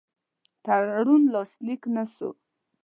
تړون 0.63 1.23
لاسلیک 1.33 1.81
نه 1.95 2.03
سو. 2.13 2.29